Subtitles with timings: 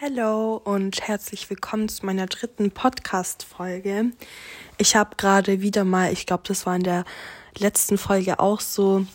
[0.00, 4.12] Hallo und herzlich willkommen zu meiner dritten Podcast-Folge.
[4.76, 7.04] Ich habe gerade wieder mal, ich glaube, das war in der
[7.58, 9.06] letzten Folge auch so,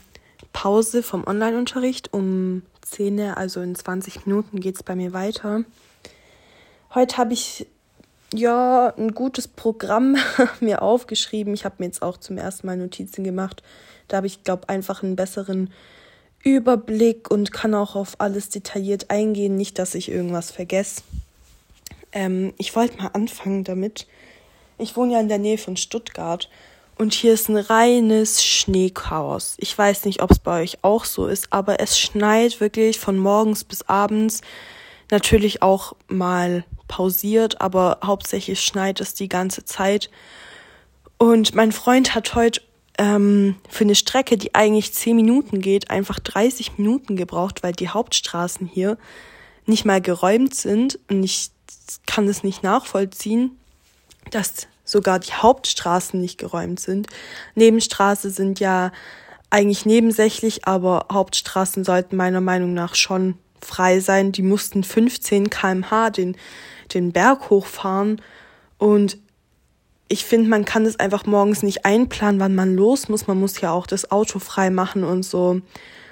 [0.52, 5.64] Pause vom Online-Unterricht um 10, also in 20 Minuten geht es bei mir weiter.
[6.94, 7.66] Heute habe ich
[8.34, 10.18] ja ein gutes Programm
[10.60, 11.54] mir aufgeschrieben.
[11.54, 13.64] Ich habe mir jetzt auch zum ersten Mal Notizen gemacht.
[14.10, 15.72] Da habe ich, glaube einfach einen besseren
[16.44, 19.56] Überblick und kann auch auf alles detailliert eingehen.
[19.56, 21.02] Nicht, dass ich irgendwas vergesse.
[22.12, 24.08] Ähm, ich wollte mal anfangen damit.
[24.78, 26.50] Ich wohne ja in der Nähe von Stuttgart
[26.98, 29.56] und hier ist ein reines Schneechaos.
[29.60, 33.18] Ich weiß nicht, ob es bei euch auch so ist, aber es schneit wirklich von
[33.18, 34.42] morgens bis abends.
[35.10, 40.10] Natürlich auch mal pausiert, aber hauptsächlich schneit es die ganze Zeit.
[41.18, 42.62] Und mein Freund hat heute
[42.98, 47.90] ähm, für eine Strecke, die eigentlich 10 Minuten geht, einfach 30 Minuten gebraucht, weil die
[47.90, 48.98] Hauptstraßen hier
[49.66, 51.00] nicht mal geräumt sind.
[51.10, 51.50] Und ich
[52.06, 53.58] kann es nicht nachvollziehen,
[54.32, 57.08] dass sogar die Hauptstraßen nicht geräumt sind.
[57.56, 58.92] Nebenstraße sind ja
[59.50, 64.32] eigentlich nebensächlich, aber Hauptstraßen sollten meiner Meinung nach schon frei sein.
[64.32, 66.36] Die mussten 15 kmh den,
[66.94, 68.22] den Berg hochfahren
[68.78, 69.18] und
[70.08, 73.28] ich finde, man kann es einfach morgens nicht einplanen, wann man los muss.
[73.28, 75.62] Man muss ja auch das Auto frei machen und so.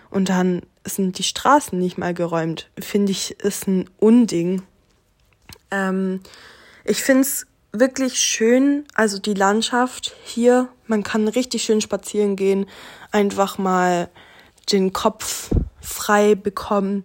[0.10, 2.70] Und dann sind die Straßen nicht mal geräumt.
[2.80, 4.64] Finde ich, ist ein Unding.
[5.70, 6.22] Ähm,
[6.84, 10.68] ich finde es wirklich schön, also die Landschaft hier.
[10.88, 12.66] Man kann richtig schön spazieren gehen,
[13.12, 14.10] einfach mal
[14.72, 17.04] den Kopf frei bekommen.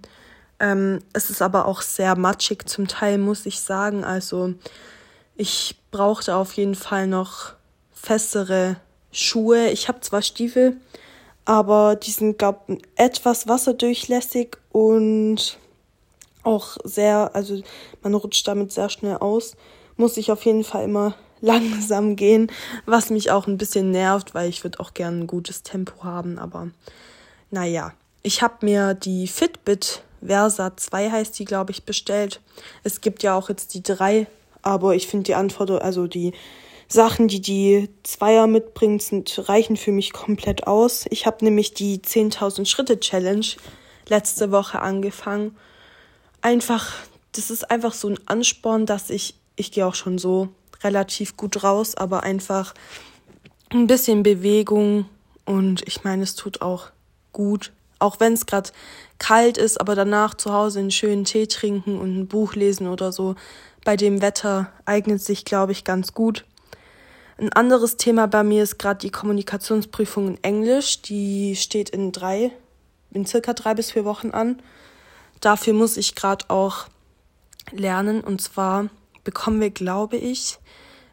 [0.59, 4.05] Ähm, es ist aber auch sehr matschig zum Teil, muss ich sagen.
[4.05, 4.55] Also
[5.37, 7.53] ich brauchte auf jeden Fall noch
[7.93, 8.77] festere
[9.13, 9.71] Schuhe.
[9.71, 10.77] Ich habe zwar Stiefel,
[11.45, 15.59] aber die sind, glaube etwas wasserdurchlässig und
[16.43, 17.61] auch sehr, also
[18.03, 19.57] man rutscht damit sehr schnell aus.
[19.97, 22.51] Muss ich auf jeden Fall immer langsam gehen,
[22.87, 26.39] was mich auch ein bisschen nervt, weil ich würde auch gerne ein gutes Tempo haben,
[26.39, 26.69] aber
[27.51, 27.93] naja.
[28.23, 32.41] Ich habe mir die Fitbit Versa 2 heißt die, glaube ich, bestellt.
[32.83, 34.27] Es gibt ja auch jetzt die 3
[34.67, 36.33] aber ich finde die Anforderungen, also die
[36.89, 41.07] Sachen, die die Zweier mitbringt, sind, reichen für mich komplett aus.
[41.11, 43.47] Ich habe nämlich die 10.000 Schritte Challenge
[44.09, 45.57] letzte Woche angefangen.
[46.43, 46.93] Einfach,
[47.33, 50.49] das ist einfach so ein Ansporn, dass ich, ich gehe auch schon so
[50.83, 52.75] relativ gut raus, aber einfach
[53.71, 55.07] ein bisschen Bewegung
[55.45, 56.91] und ich meine, es tut auch
[57.33, 57.73] gut.
[57.99, 58.71] Auch wenn es gerade
[59.19, 63.11] kalt ist, aber danach zu Hause einen schönen Tee trinken und ein Buch lesen oder
[63.11, 63.37] so,
[63.87, 66.45] bei dem Wetter eignet sich, glaube ich, ganz gut.
[67.39, 71.03] Ein anderes Thema bei mir ist gerade die Kommunikationsprüfung in Englisch.
[71.03, 72.51] Die steht in drei,
[73.13, 74.61] in circa drei bis vier Wochen an.
[75.41, 76.89] Dafür muss ich gerade auch
[77.71, 78.23] lernen.
[78.23, 78.89] Und zwar
[79.23, 80.59] bekommen wir, glaube ich,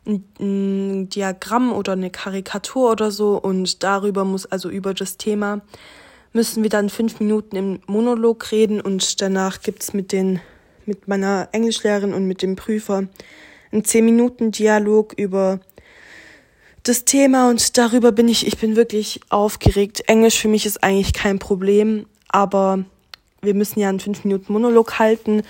[0.07, 3.37] ein, ein Diagramm oder eine Karikatur oder so.
[3.37, 5.61] Und darüber muss, also über das Thema,
[6.31, 10.41] müssen wir dann fünf Minuten im Monolog reden und danach gibt's mit den
[10.87, 13.07] mit meiner Englischlehrerin und mit dem Prüfer
[13.71, 15.59] einen 10 Minuten Dialog über
[16.83, 20.03] das Thema und darüber bin ich, ich bin wirklich aufgeregt.
[20.07, 22.83] Englisch für mich ist eigentlich kein Problem, aber
[23.41, 25.43] wir müssen ja einen 5 Minuten Monolog halten.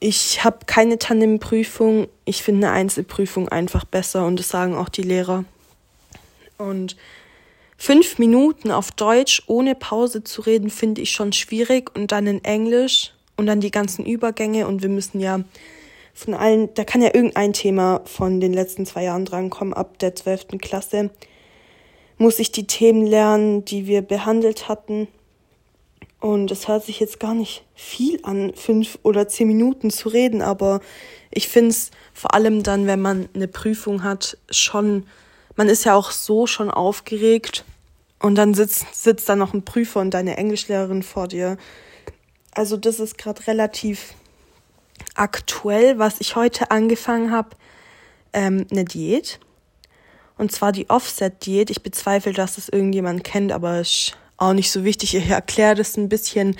[0.00, 2.08] Ich habe keine Tandemprüfung.
[2.24, 5.44] Ich finde eine Einzelprüfung einfach besser und das sagen auch die Lehrer.
[6.58, 6.96] Und
[7.76, 12.44] fünf Minuten auf Deutsch ohne Pause zu reden, finde ich schon schwierig und dann in
[12.44, 15.40] Englisch und dann die ganzen Übergänge und wir müssen ja
[16.12, 20.14] von allen, da kann ja irgendein Thema von den letzten zwei Jahren drankommen, ab der
[20.14, 21.10] zwölften Klasse
[22.18, 25.08] muss ich die Themen lernen, die wir behandelt hatten.
[26.20, 30.42] Und es hört sich jetzt gar nicht viel an, fünf oder zehn Minuten zu reden,
[30.42, 30.80] aber
[31.30, 35.06] ich finde es vor allem dann, wenn man eine Prüfung hat, schon,
[35.56, 37.64] man ist ja auch so schon aufgeregt
[38.18, 41.56] und dann sitzt, sitzt da noch ein Prüfer und deine Englischlehrerin vor dir
[42.54, 44.14] also das ist gerade relativ
[45.14, 47.50] aktuell, was ich heute angefangen habe,
[48.32, 49.40] ähm, eine Diät.
[50.36, 51.70] Und zwar die Offset-Diät.
[51.70, 55.14] Ich bezweifle, dass das irgendjemand kennt, aber ist auch nicht so wichtig.
[55.14, 56.56] Ich erkläre das ein bisschen.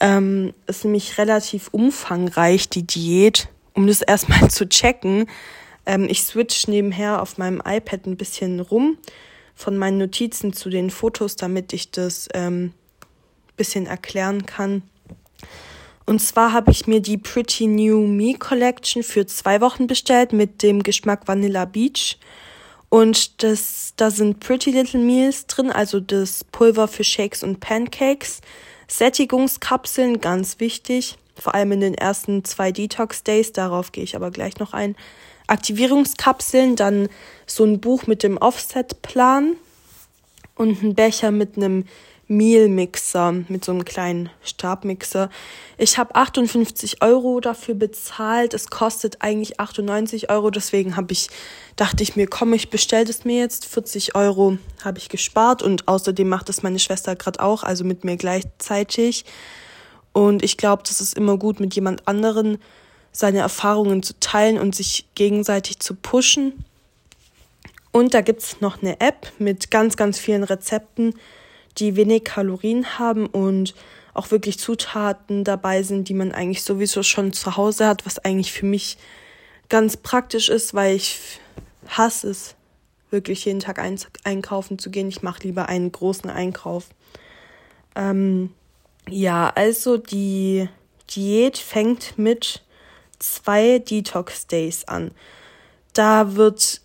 [0.00, 5.28] Ähm, ist nämlich relativ umfangreich, die Diät, um das erstmal zu checken.
[5.86, 8.98] Ähm, ich switch nebenher auf meinem iPad ein bisschen rum
[9.54, 12.74] von meinen Notizen zu den Fotos, damit ich das ähm,
[13.56, 14.82] bisschen erklären kann.
[16.06, 20.62] Und zwar habe ich mir die Pretty New Me Collection für zwei Wochen bestellt mit
[20.62, 22.18] dem Geschmack Vanilla Beach.
[22.88, 28.40] Und das, da sind Pretty Little Meals drin, also das Pulver für Shakes und Pancakes.
[28.88, 31.16] Sättigungskapseln, ganz wichtig.
[31.38, 34.96] vor allem in den ersten zwei Detox-Days, darauf gehe ich aber gleich noch ein.
[35.48, 37.08] Aktivierungskapseln, dann
[37.46, 39.56] so ein Buch mit dem Offset-Plan
[40.54, 41.84] und ein Becher mit einem
[42.28, 45.30] Meal-Mixer, mit so einem kleinen Stabmixer.
[45.78, 48.52] Ich habe 58 Euro dafür bezahlt.
[48.52, 51.28] Es kostet eigentlich 98 Euro, deswegen habe ich,
[51.76, 53.66] dachte ich mir, komm, ich bestelle es mir jetzt.
[53.66, 58.04] 40 Euro habe ich gespart und außerdem macht es meine Schwester gerade auch, also mit
[58.04, 59.24] mir gleichzeitig.
[60.12, 62.58] Und ich glaube, das ist immer gut, mit jemand anderen
[63.12, 66.64] seine Erfahrungen zu teilen und sich gegenseitig zu pushen.
[67.92, 71.14] Und da gibt es noch eine App mit ganz, ganz vielen Rezepten,
[71.78, 73.74] die wenig Kalorien haben und
[74.14, 78.52] auch wirklich Zutaten dabei sind, die man eigentlich sowieso schon zu Hause hat, was eigentlich
[78.52, 78.96] für mich
[79.68, 81.18] ganz praktisch ist, weil ich
[81.88, 82.54] hasse es,
[83.10, 83.80] wirklich jeden Tag
[84.24, 85.08] einkaufen zu gehen.
[85.08, 86.88] Ich mache lieber einen großen Einkauf.
[87.94, 88.52] Ähm,
[89.08, 90.68] ja, also die
[91.14, 92.62] Diät fängt mit
[93.18, 95.12] zwei Detox Days an.
[95.92, 96.80] Da wird,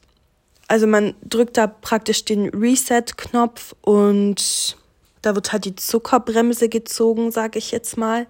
[0.67, 4.77] also man drückt da praktisch den Reset-Knopf und
[5.21, 8.27] da wird halt die Zuckerbremse gezogen, sage ich jetzt mal.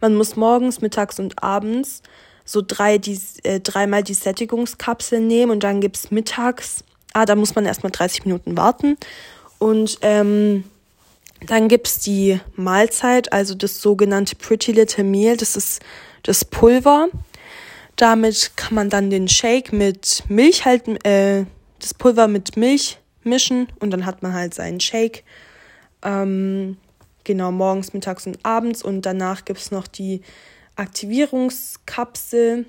[0.00, 2.02] Man muss morgens, mittags und abends
[2.48, 6.82] so drei, die, äh, dreimal die Sättigungskapsel nehmen und dann gibt's mittags,
[7.12, 8.96] ah, da muss man erstmal 30 Minuten warten.
[9.58, 10.64] Und ähm,
[11.46, 15.82] dann gibt's die Mahlzeit, also das sogenannte Pretty Little Meal, das ist
[16.22, 17.08] das Pulver.
[17.96, 21.44] Damit kann man dann den Shake mit Milch halten, äh,
[21.80, 25.22] das Pulver mit Milch mischen und dann hat man halt seinen Shake.
[26.02, 26.76] Ähm,
[27.24, 28.82] genau, morgens, mittags und abends.
[28.82, 30.22] Und danach gibt es noch die
[30.76, 32.66] Aktivierungskapsel.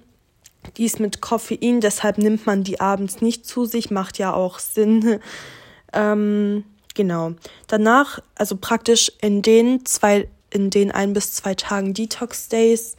[0.77, 4.59] Die ist mit Koffein, deshalb nimmt man die abends nicht zu sich, macht ja auch
[4.59, 5.19] Sinn.
[5.93, 6.65] ähm,
[6.95, 7.33] genau.
[7.67, 12.97] Danach, also praktisch in den zwei, in den ein bis zwei Tagen Detox Days,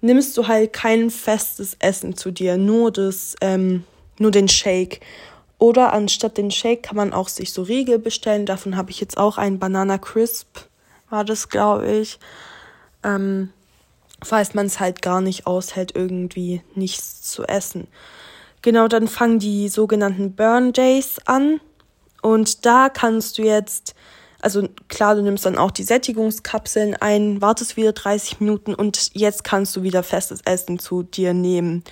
[0.00, 3.84] nimmst du halt kein festes Essen zu dir, nur das, ähm,
[4.18, 5.00] nur den Shake.
[5.62, 8.46] Oder anstatt den Shake kann man auch sich so Riegel bestellen.
[8.46, 10.58] Davon habe ich jetzt auch einen Banana Crisp,
[11.08, 12.18] war das, glaube ich.
[13.04, 13.50] Ähm,
[14.20, 17.86] falls man es halt gar nicht aushält, irgendwie nichts zu essen.
[18.62, 21.60] Genau, dann fangen die sogenannten Burn Days an.
[22.22, 23.94] Und da kannst du jetzt,
[24.40, 29.44] also klar, du nimmst dann auch die Sättigungskapseln ein, wartest wieder 30 Minuten und jetzt
[29.44, 31.84] kannst du wieder festes Essen zu dir nehmen.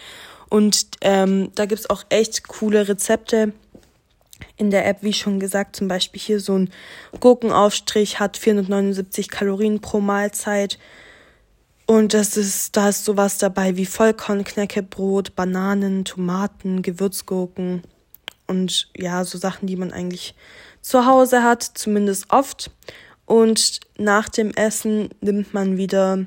[0.51, 3.55] Und ähm, da gibt's auch echt coole Rezepte
[4.57, 6.71] in der App, wie schon gesagt, zum Beispiel hier so ein
[7.19, 10.79] Gurkenaufstrich hat 479 Kalorien pro Mahlzeit.
[11.87, 17.83] Und das ist, da ist sowas dabei wie Vollkornknäckebrot, Bananen, Tomaten, Gewürzgurken
[18.47, 20.35] und ja, so Sachen, die man eigentlich
[20.83, 22.71] zu Hause hat, zumindest oft.
[23.25, 26.27] Und nach dem Essen nimmt man wieder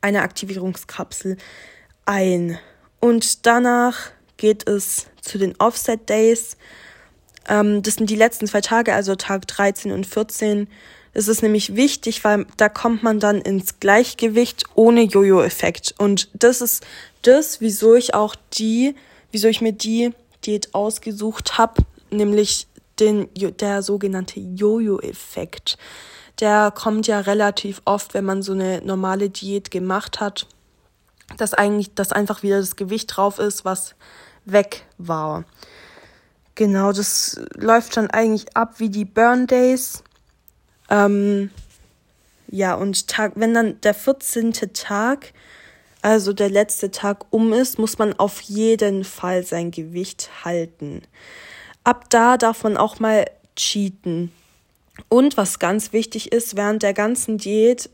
[0.00, 1.36] eine Aktivierungskapsel
[2.06, 2.58] ein.
[3.02, 6.56] Und danach geht es zu den Offset Days.
[7.48, 10.68] Ähm, das sind die letzten zwei Tage, also Tag 13 und 14.
[11.12, 15.96] Das ist nämlich wichtig, weil da kommt man dann ins Gleichgewicht ohne Jojo-Effekt.
[15.98, 16.86] Und das ist
[17.22, 18.94] das, wieso ich auch die,
[19.32, 20.12] wieso ich mir die
[20.46, 22.68] Diät ausgesucht habe, nämlich
[23.00, 25.76] den, der sogenannte Jojo-Effekt.
[26.38, 30.46] Der kommt ja relativ oft, wenn man so eine normale Diät gemacht hat
[31.36, 33.94] dass eigentlich, dass einfach wieder das Gewicht drauf ist, was
[34.44, 35.44] weg war.
[36.54, 40.02] Genau, das läuft dann eigentlich ab wie die Burn Days.
[40.90, 41.50] Ähm,
[42.48, 44.52] ja, und Tag, wenn dann der 14.
[44.74, 45.32] Tag,
[46.02, 51.02] also der letzte Tag um ist, muss man auf jeden Fall sein Gewicht halten.
[51.84, 53.24] Ab da darf man auch mal
[53.56, 54.30] cheaten.
[55.08, 57.88] Und was ganz wichtig ist, während der ganzen Diät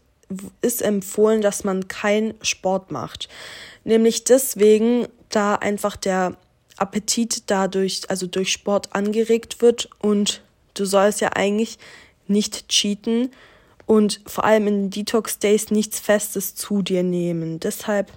[0.60, 3.28] ist empfohlen, dass man keinen Sport macht.
[3.84, 6.36] Nämlich deswegen, da einfach der
[6.76, 10.42] Appetit dadurch, also durch Sport angeregt wird und
[10.74, 11.78] du sollst ja eigentlich
[12.26, 13.30] nicht cheaten
[13.86, 17.58] und vor allem in Detox Days nichts Festes zu dir nehmen.
[17.58, 18.12] Deshalb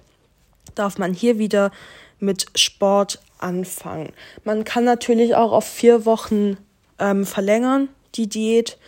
[0.74, 1.72] darf man hier wieder
[2.18, 4.12] mit Sport anfangen.
[4.44, 6.56] Man kann natürlich auch auf vier Wochen
[6.98, 8.78] ähm, verlängern, die Diät.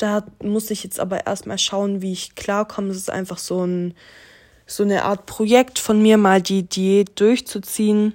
[0.00, 2.88] Da muss ich jetzt aber erstmal schauen, wie ich klarkomme.
[2.88, 3.94] Es ist einfach so, ein,
[4.66, 8.14] so eine Art Projekt von mir, mal die Diät durchzuziehen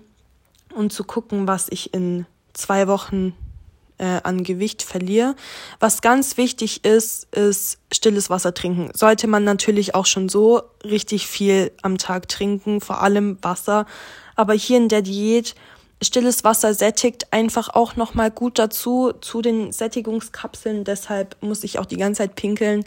[0.73, 3.35] und zu gucken, was ich in zwei Wochen
[3.99, 5.35] äh, an Gewicht verliere.
[5.79, 8.89] Was ganz wichtig ist, ist stilles Wasser trinken.
[8.95, 13.85] Sollte man natürlich auch schon so richtig viel am Tag trinken, vor allem Wasser.
[14.35, 15.53] Aber hier in der Diät
[16.01, 20.83] Stilles Wasser sättigt einfach auch nochmal gut dazu, zu den Sättigungskapseln.
[20.83, 22.85] Deshalb muss ich auch die ganze Zeit pinkeln,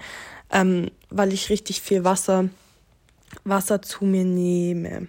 [0.50, 2.48] ähm, weil ich richtig viel Wasser
[3.44, 5.08] Wasser zu mir nehme.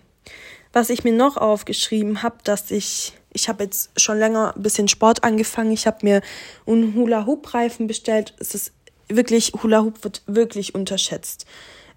[0.72, 4.88] Was ich mir noch aufgeschrieben habe, dass ich, ich habe jetzt schon länger ein bisschen
[4.88, 5.72] Sport angefangen.
[5.72, 6.22] Ich habe mir
[6.68, 8.34] einen Hula-Hoop-Reifen bestellt.
[8.40, 8.72] Es ist
[9.08, 11.46] wirklich, Hula-Hoop wird wirklich unterschätzt.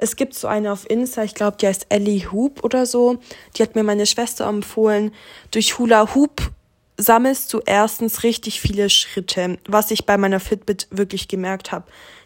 [0.03, 3.19] Es gibt so eine auf Insta, ich glaube, die heißt Ellie Hoop oder so.
[3.57, 5.13] Die hat mir meine Schwester empfohlen.
[5.53, 6.51] Durch Hula Hoop
[6.97, 11.85] sammelst du erstens richtig viele Schritte, was ich bei meiner Fitbit wirklich gemerkt habe.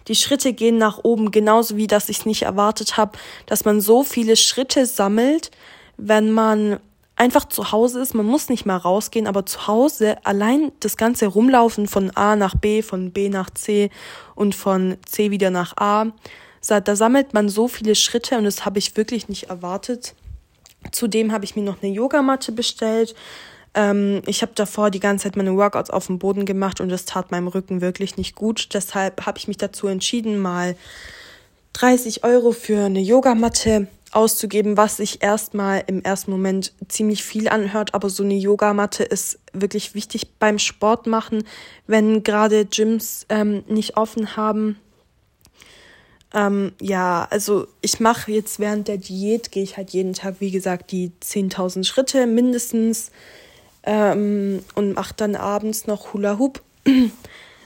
[0.09, 3.83] Die Schritte gehen nach oben, genauso wie dass ich es nicht erwartet habe, dass man
[3.83, 5.51] so viele Schritte sammelt,
[5.99, 6.81] wenn man
[7.15, 8.15] einfach zu Hause ist.
[8.15, 12.55] Man muss nicht mal rausgehen, aber zu Hause allein das ganze Rumlaufen von A nach
[12.55, 13.91] B, von B nach C
[14.35, 16.07] und von C wieder nach A,
[16.69, 20.15] da sammelt man so viele Schritte und das habe ich wirklich nicht erwartet.
[20.93, 23.15] Zudem habe ich mir noch eine Yogamatte bestellt.
[23.75, 27.05] Ähm, ich habe davor die ganze Zeit meine Workouts auf dem Boden gemacht und das
[27.05, 28.69] tat meinem Rücken wirklich nicht gut.
[28.73, 30.77] Deshalb habe ich mich dazu entschieden, mal
[31.75, 37.93] 30 Euro für eine Yogamatte auszugeben, was sich erstmal im ersten Moment ziemlich viel anhört,
[37.93, 41.45] aber so eine Yogamatte ist wirklich wichtig beim Sport machen,
[41.87, 44.79] wenn gerade Gyms ähm, nicht offen haben.
[46.35, 50.51] Ähm, ja, also ich mache jetzt während der Diät, gehe ich halt jeden Tag, wie
[50.51, 53.11] gesagt, die 10.000 Schritte mindestens
[53.85, 56.63] ähm, und mache dann abends noch Hula Hoop.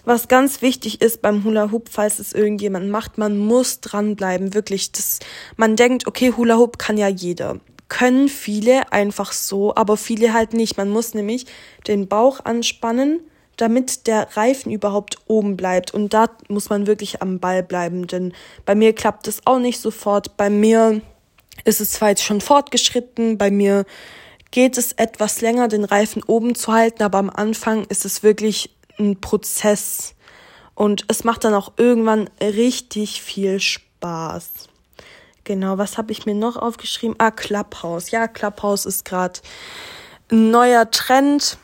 [0.04, 4.92] Was ganz wichtig ist beim Hula Hoop, falls es irgendjemand macht, man muss dranbleiben, wirklich.
[4.92, 5.18] Das,
[5.56, 7.60] man denkt, okay, Hula Hoop kann ja jeder.
[7.88, 10.76] Können viele einfach so, aber viele halt nicht.
[10.76, 11.46] Man muss nämlich
[11.86, 13.20] den Bauch anspannen,
[13.60, 15.92] damit der Reifen überhaupt oben bleibt.
[15.92, 18.32] Und da muss man wirklich am Ball bleiben, denn
[18.64, 20.36] bei mir klappt es auch nicht sofort.
[20.36, 21.00] Bei mir
[21.64, 23.84] ist es zwar jetzt schon fortgeschritten, bei mir
[24.50, 28.70] geht es etwas länger, den Reifen oben zu halten, aber am Anfang ist es wirklich
[28.98, 30.14] ein Prozess
[30.74, 34.68] und es macht dann auch irgendwann richtig viel Spaß.
[35.44, 37.16] Genau, was habe ich mir noch aufgeschrieben?
[37.18, 38.10] Ah, Clubhouse.
[38.10, 39.40] Ja, Clubhouse ist gerade
[40.30, 41.58] ein neuer Trend.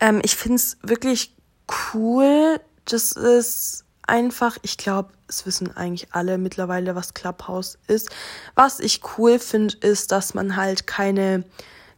[0.00, 1.34] Ähm, ich finde es wirklich
[1.94, 2.60] cool.
[2.84, 8.10] Das ist einfach, ich glaube, es wissen eigentlich alle mittlerweile, was Clubhouse ist.
[8.54, 11.44] Was ich cool finde, ist, dass man halt keine,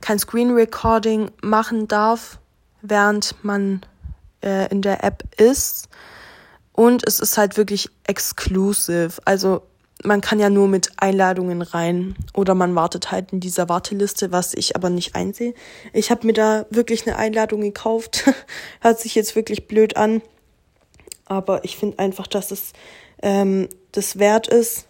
[0.00, 2.38] kein Screen Recording machen darf,
[2.83, 3.83] während man
[4.42, 5.88] äh, in der App ist.
[6.73, 9.12] Und es ist halt wirklich exclusive.
[9.25, 9.62] Also
[10.04, 14.54] man kann ja nur mit Einladungen rein oder man wartet halt in dieser Warteliste, was
[14.54, 15.54] ich aber nicht einsehe.
[15.92, 18.25] Ich habe mir da wirklich eine Einladung gekauft.
[18.80, 20.23] Hört sich jetzt wirklich blöd an.
[21.26, 22.73] Aber ich finde einfach, dass es
[23.23, 24.87] ähm, das wert ist.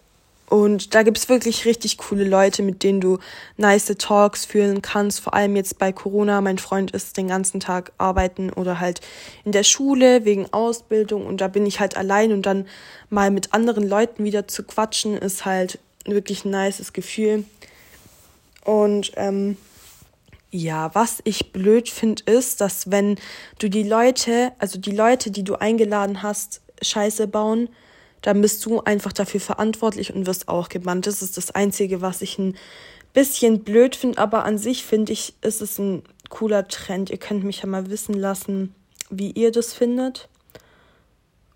[0.51, 3.19] Und da gibt's wirklich richtig coole Leute, mit denen du
[3.55, 5.21] nice Talks führen kannst.
[5.21, 6.41] Vor allem jetzt bei Corona.
[6.41, 8.99] Mein Freund ist den ganzen Tag arbeiten oder halt
[9.45, 11.25] in der Schule wegen Ausbildung.
[11.25, 12.67] Und da bin ich halt allein und dann
[13.09, 17.45] mal mit anderen Leuten wieder zu quatschen, ist halt wirklich ein nices Gefühl.
[18.65, 19.55] Und ähm,
[20.49, 23.15] ja, was ich blöd finde, ist, dass wenn
[23.59, 27.69] du die Leute, also die Leute, die du eingeladen hast, Scheiße bauen,
[28.21, 31.07] dann bist du einfach dafür verantwortlich und wirst auch gebannt.
[31.07, 32.55] Das ist das Einzige, was ich ein
[33.13, 37.09] bisschen blöd finde, aber an sich finde ich, ist es ein cooler Trend.
[37.09, 38.73] Ihr könnt mich ja mal wissen lassen,
[39.09, 40.29] wie ihr das findet.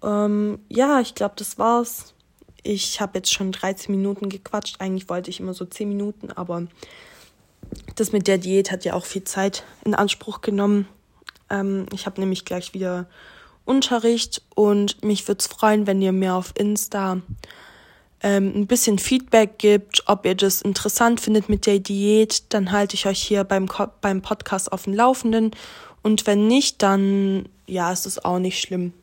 [0.03, 2.13] Ähm, ja, ich glaube, das war's.
[2.63, 4.81] Ich habe jetzt schon 13 Minuten gequatscht.
[4.81, 6.67] Eigentlich wollte ich immer so 10 Minuten, aber
[7.95, 10.87] das mit der Diät hat ja auch viel Zeit in Anspruch genommen.
[11.49, 13.07] Ähm, ich habe nämlich gleich wieder
[13.65, 17.21] Unterricht und mich würde es freuen, wenn ihr mir auf Insta
[18.21, 22.53] ähm, ein bisschen Feedback gibt, ob ihr das interessant findet mit der Diät.
[22.53, 23.67] Dann halte ich euch hier beim,
[24.01, 25.51] beim Podcast auf dem Laufenden.
[26.01, 28.93] Und wenn nicht, dann ja, ist es auch nicht schlimm.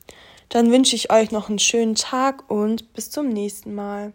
[0.48, 4.12] Dann wünsche ich euch noch einen schönen Tag und bis zum nächsten Mal.